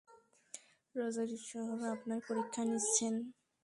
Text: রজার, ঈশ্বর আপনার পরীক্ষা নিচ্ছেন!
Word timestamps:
রজার, 0.95 1.29
ঈশ্বর 1.37 1.63
আপনার 1.95 2.19
পরীক্ষা 2.27 2.61
নিচ্ছেন! 2.65 3.13